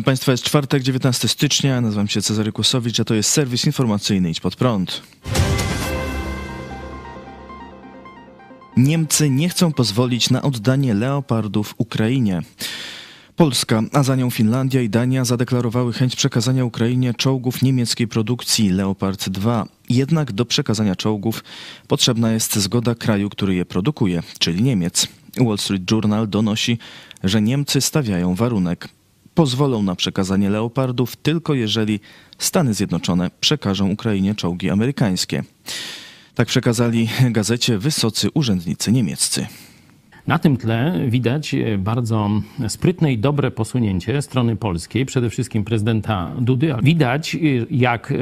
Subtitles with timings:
[0.00, 4.30] Witam Państwa, jest czwartek, 19 stycznia, nazywam się Cezary Kłosowicz, a to jest serwis informacyjny
[4.30, 5.02] Idź Pod Prąd.
[8.76, 12.42] Niemcy nie chcą pozwolić na oddanie leopardów Ukrainie.
[13.36, 19.28] Polska, a za nią Finlandia i Dania zadeklarowały chęć przekazania Ukrainie czołgów niemieckiej produkcji Leopard
[19.28, 19.66] 2.
[19.88, 21.44] Jednak do przekazania czołgów
[21.88, 25.08] potrzebna jest zgoda kraju, który je produkuje, czyli Niemiec.
[25.36, 26.78] Wall Street Journal donosi,
[27.24, 28.99] że Niemcy stawiają warunek.
[29.34, 32.00] Pozwolą na przekazanie leopardów tylko jeżeli
[32.38, 35.42] Stany Zjednoczone przekażą Ukrainie czołgi amerykańskie.
[36.34, 39.46] Tak przekazali gazecie wysocy urzędnicy niemieccy.
[40.26, 42.30] Na tym tle widać e, bardzo
[42.68, 46.74] sprytne i dobre posunięcie strony polskiej, przede wszystkim prezydenta Dudy.
[46.82, 47.38] Widać, e,
[47.70, 48.12] jak,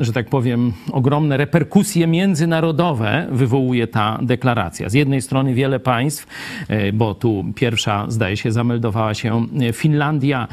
[0.00, 4.88] że tak powiem, ogromne reperkusje międzynarodowe wywołuje ta deklaracja.
[4.88, 6.26] Z jednej strony wiele państw,
[6.68, 10.48] e, bo tu pierwsza, zdaje się, zameldowała się Finlandia,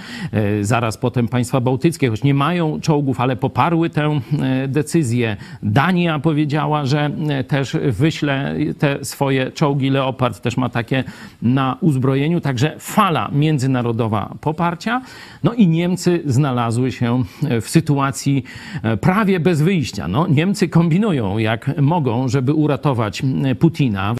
[0.62, 4.22] zaraz potem państwa bałtyckie, choć nie mają czołgów, ale poparły tę
[4.68, 5.38] decyzję.
[5.64, 7.12] Dania powiedziała, że
[7.48, 11.04] też wyśle te swoje czołgi Leopard, też ma takie takie
[11.42, 15.02] na uzbrojeniu, także fala międzynarodowa poparcia.
[15.44, 17.24] No i Niemcy znalazły się
[17.62, 18.44] w sytuacji
[18.84, 20.08] e, prawie bez wyjścia.
[20.08, 23.22] No, Niemcy kombinują jak mogą, żeby uratować
[23.60, 24.16] Putina.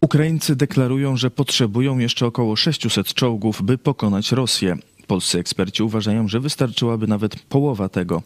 [0.00, 4.76] Ukraińcy deklarują, że potrzebują jeszcze około 600 czołgów, by pokonać Rosję.
[5.06, 8.22] Polscy eksperci uważają, że wystarczyłaby nawet połowa tego.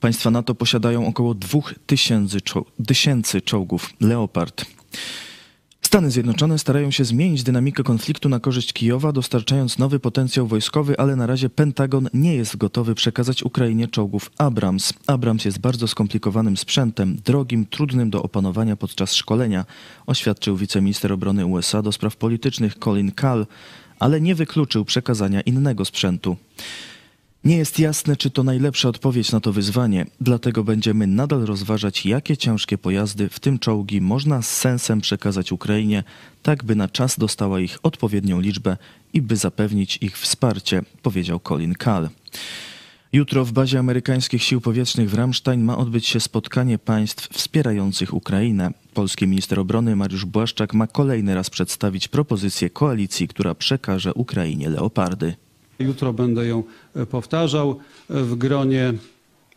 [0.00, 4.64] Państwa NATO posiadają około 2000 czołgów Leopard.
[5.94, 11.16] Stany Zjednoczone starają się zmienić dynamikę konfliktu na korzyść Kijowa, dostarczając nowy potencjał wojskowy, ale
[11.16, 14.92] na razie Pentagon nie jest gotowy przekazać Ukrainie czołgów Abrams.
[15.06, 19.64] Abrams jest bardzo skomplikowanym sprzętem, drogim, trudnym do opanowania podczas szkolenia,
[20.06, 23.46] oświadczył wiceminister obrony USA do spraw politycznych Colin Kahl,
[23.98, 26.36] ale nie wykluczył przekazania innego sprzętu.
[27.44, 32.36] Nie jest jasne, czy to najlepsza odpowiedź na to wyzwanie, dlatego będziemy nadal rozważać, jakie
[32.36, 36.04] ciężkie pojazdy, w tym czołgi, można z sensem przekazać Ukrainie,
[36.42, 38.76] tak by na czas dostała ich odpowiednią liczbę
[39.12, 42.08] i by zapewnić ich wsparcie, powiedział Colin Kahl.
[43.12, 48.70] Jutro w bazie amerykańskich sił powietrznych w Ramstein ma odbyć się spotkanie państw wspierających Ukrainę.
[48.94, 55.43] Polski minister obrony Mariusz Błaszczak ma kolejny raz przedstawić propozycję koalicji, która przekaże Ukrainie leopardy.
[55.78, 56.62] Jutro będę ją
[56.96, 58.94] e, powtarzał w gronie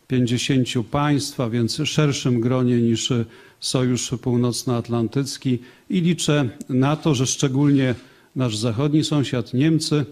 [0.08, 3.12] 50 państw, a więc szerszym gronie niż
[3.60, 5.58] Sojusz Północnoatlantycki.
[5.90, 7.94] I liczę na to, że szczególnie
[8.36, 10.04] nasz zachodni sąsiad Niemcy,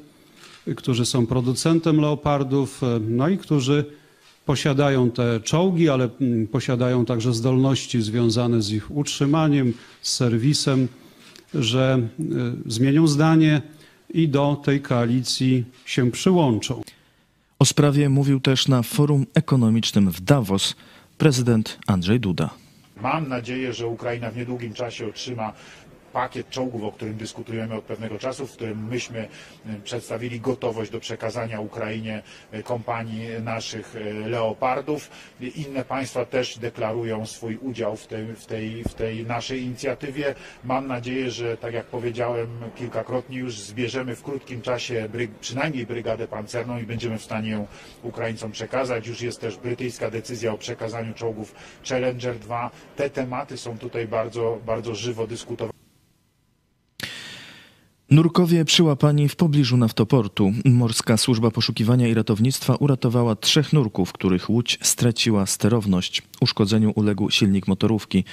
[0.76, 3.84] którzy są producentem leopardów, e, no i którzy
[4.46, 10.88] posiadają te czołgi, ale mm, posiadają także zdolności związane z ich utrzymaniem, z serwisem,
[11.54, 12.24] że e,
[12.66, 13.62] zmienią zdanie,
[14.10, 16.82] i do tej koalicji się przyłączą.
[17.58, 20.74] O sprawie mówił też na forum ekonomicznym w Davos
[21.18, 22.50] prezydent Andrzej Duda.
[23.02, 25.52] Mam nadzieję, że Ukraina w niedługim czasie otrzyma
[26.16, 29.28] pakiet czołgów, o którym dyskutujemy od pewnego czasu, w którym myśmy
[29.66, 32.22] e, przedstawili gotowość do przekazania Ukrainie
[32.52, 35.10] e, kompanii naszych e, leopardów.
[35.40, 40.34] Inne państwa też deklarują swój udział w tej, w tej, w tej naszej inicjatywie.
[40.64, 45.08] Mam nadzieję, że tak jak powiedziałem kilkakrotnie już zbierzemy w krótkim czasie
[45.40, 47.66] przynajmniej brygadę pancerną i będziemy w stanie ją
[48.02, 49.06] Ukraińcom przekazać.
[49.06, 51.54] Już jest też brytyjska decyzja o przekazaniu czołgów
[51.88, 52.70] Challenger 2.
[52.96, 55.75] Te tematy są tutaj bardzo, bardzo żywo dyskutowane.
[58.10, 60.52] Nurkowie przyłapani w pobliżu naftoportu.
[60.64, 66.22] Morska Służba Poszukiwania i Ratownictwa uratowała trzech nurków, których łódź straciła sterowność.
[66.40, 68.24] Uszkodzeniu uległ silnik motorówki.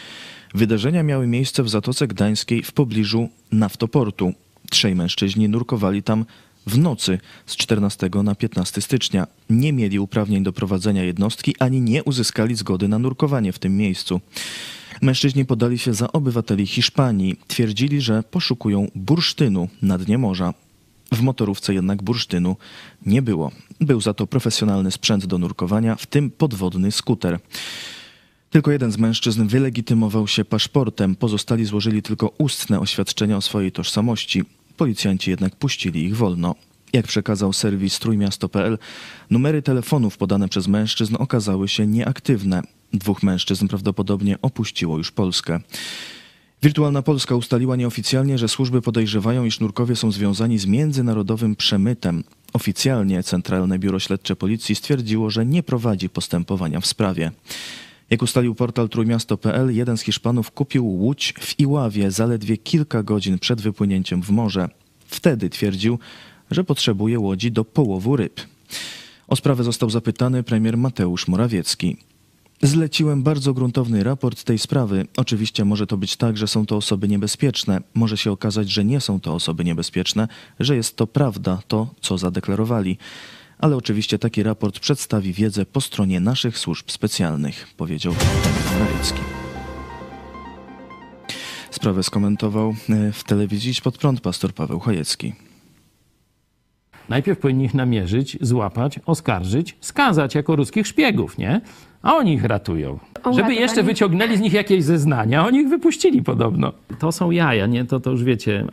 [0.53, 4.33] Wydarzenia miały miejsce w Zatoce Gdańskiej w pobliżu naftoportu.
[4.69, 6.25] Trzej mężczyźni nurkowali tam
[6.67, 9.27] w nocy z 14 na 15 stycznia.
[9.49, 14.21] Nie mieli uprawnień do prowadzenia jednostki ani nie uzyskali zgody na nurkowanie w tym miejscu.
[15.03, 17.39] Mężczyźni podali się za obywateli Hiszpanii.
[17.47, 20.53] Twierdzili, że poszukują bursztynu na dnie morza.
[21.11, 22.55] W motorówce jednak bursztynu
[23.05, 23.51] nie było.
[23.81, 27.39] Był za to profesjonalny sprzęt do nurkowania, w tym podwodny skuter.
[28.50, 34.44] Tylko jeden z mężczyzn wylegitymował się paszportem, pozostali złożyli tylko ustne oświadczenia o swojej tożsamości.
[34.77, 36.55] Policjanci jednak puścili ich wolno.
[36.94, 38.77] Jak przekazał serwis trójmiasto.pl,
[39.29, 42.61] numery telefonów podane przez mężczyzn okazały się nieaktywne.
[42.93, 45.59] Dwóch mężczyzn prawdopodobnie opuściło już Polskę.
[46.63, 52.23] Wirtualna Polska ustaliła nieoficjalnie, że służby podejrzewają, iż nurkowie są związani z międzynarodowym przemytem.
[52.53, 57.31] Oficjalnie Centralne Biuro Śledcze Policji stwierdziło, że nie prowadzi postępowania w sprawie.
[58.09, 63.61] Jak ustalił portal trójmiasto.pl, jeden z Hiszpanów kupił łódź w Iławie zaledwie kilka godzin przed
[63.61, 64.69] wypłynięciem w morze.
[65.05, 65.99] Wtedy twierdził,
[66.51, 68.41] że potrzebuje łodzi do połowu ryb.
[69.27, 71.97] O sprawę został zapytany premier Mateusz Morawiecki.
[72.63, 75.06] Zleciłem bardzo gruntowny raport tej sprawy.
[75.18, 77.81] Oczywiście może to być tak, że są to osoby niebezpieczne.
[77.94, 80.27] Może się okazać, że nie są to osoby niebezpieczne,
[80.60, 82.98] że jest to prawda, to co zadeklarowali.
[83.60, 88.13] Ale oczywiście taki raport przedstawi wiedzę po stronie naszych służb specjalnych, powiedział
[88.74, 89.19] Morawiecki.
[91.71, 95.33] Sprawę skomentował e, w telewizji pod prąd pastor Paweł Chojecki.
[97.13, 101.62] Najpierw powinni ich namierzyć, złapać, oskarżyć, skazać jako ruskich szpiegów, nie?
[102.01, 103.00] A oni ich ratują.
[103.31, 106.74] Żeby jeszcze wyciągnęli z nich jakieś zeznania, oni ich wypuścili podobno.
[107.00, 107.86] To są jaja, nie?
[107.86, 108.65] To, to już wiecie.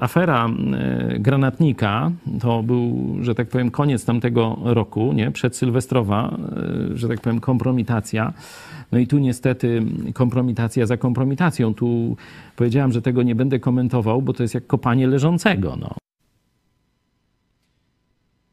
[0.00, 2.10] Afera e, granatnika
[2.40, 5.30] to był, że tak powiem, koniec tamtego roku, nie?
[5.30, 6.36] Przedsylwestrowa,
[6.92, 8.32] e, że tak powiem, kompromitacja.
[8.92, 9.82] No i tu niestety
[10.14, 11.74] kompromitacja za kompromitacją.
[11.74, 12.16] Tu
[12.56, 15.76] powiedziałem, że tego nie będę komentował, bo to jest jak kopanie leżącego.
[15.80, 16.09] No.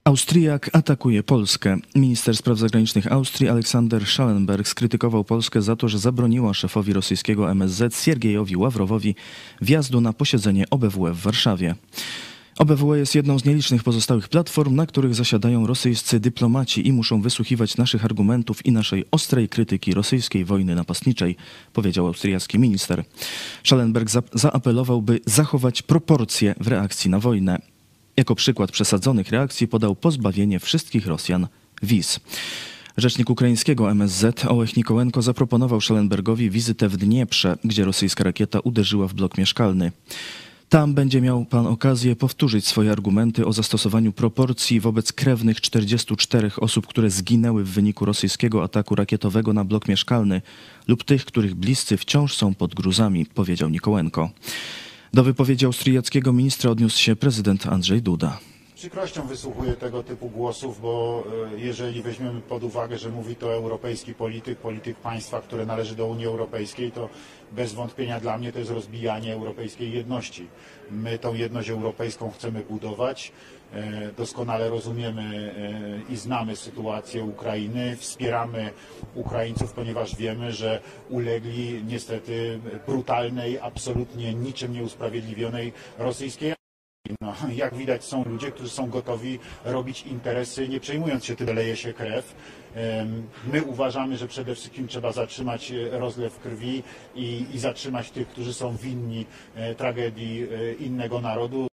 [0.07, 1.77] Austriak atakuje Polskę.
[1.95, 8.03] Minister spraw zagranicznych Austrii Aleksander Schallenberg skrytykował Polskę za to, że zabroniła szefowi rosyjskiego MSZ
[8.03, 9.15] Siergiejowi Ławrowowi
[9.61, 11.75] wjazdu na posiedzenie OBWE w Warszawie.
[12.57, 17.77] OBWE jest jedną z nielicznych pozostałych platform, na których zasiadają rosyjscy dyplomaci i muszą wysłuchiwać
[17.77, 21.35] naszych argumentów i naszej ostrej krytyki rosyjskiej wojny napastniczej,
[21.73, 23.03] powiedział austriacki minister.
[23.63, 27.76] Schallenberg za zaapelował, by zachować proporcje w reakcji na wojnę.
[28.17, 31.47] Jako przykład przesadzonych reakcji podał pozbawienie wszystkich Rosjan
[31.83, 32.19] wiz.
[32.97, 39.13] Rzecznik ukraińskiego MSZ Ołech Nikołenko zaproponował Schellenbergowi wizytę w Dnieprze, gdzie rosyjska rakieta uderzyła w
[39.13, 39.91] blok mieszkalny.
[40.69, 46.87] Tam będzie miał pan okazję powtórzyć swoje argumenty o zastosowaniu proporcji wobec krewnych 44 osób,
[46.87, 50.41] które zginęły w wyniku rosyjskiego ataku rakietowego na blok mieszkalny
[50.87, 54.29] lub tych, których bliscy wciąż są pod gruzami, powiedział Nikołenko.
[55.13, 58.39] Do wypowiedzi austriackiego ministra odniósł się prezydent Andrzej Duda.
[58.75, 61.23] Przykrością wysłuchuję tego typu głosów, bo
[61.55, 66.07] e, jeżeli weźmiemy pod uwagę, że mówi to europejski polityk, polityk państwa, które należy do
[66.07, 67.09] Unii Europejskiej, to
[67.51, 70.47] bez wątpienia dla mnie to jest rozbijanie europejskiej jedności.
[70.91, 73.31] My tą jedność europejską chcemy budować.
[73.73, 75.53] E, doskonale rozumiemy
[76.09, 78.71] e, i znamy sytuację Ukrainy, wspieramy
[79.15, 86.53] Ukraińców, ponieważ wiemy, że ulegli niestety brutalnej, absolutnie niczym nieusprawiedliwionej rosyjskiej
[87.21, 91.75] no, jak widać są ludzie, którzy są gotowi robić interesy, nie przejmując się tym, leje
[91.75, 92.35] się krew.
[93.53, 96.83] My uważamy, że przede wszystkim trzeba zatrzymać e, rozlew krwi
[97.15, 99.25] i, i zatrzymać tych, którzy są winni
[99.77, 100.47] tragedii
[100.79, 101.67] innego narodu.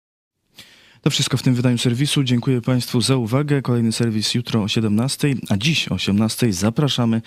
[1.04, 2.24] To wszystko w tym wydaniu serwisu.
[2.24, 3.62] Dziękuję Państwu za uwagę.
[3.62, 7.22] Kolejny serwis jutro o 17, a dziś o 18 zapraszamy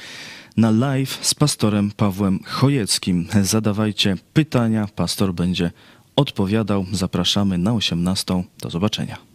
[0.58, 3.28] na live z pastorem Pawłem Chojeckim.
[3.42, 5.72] Zadawajcie pytania, pastor będzie
[6.16, 6.86] odpowiadał.
[6.92, 8.44] Zapraszamy na 18.
[8.62, 9.27] Do zobaczenia.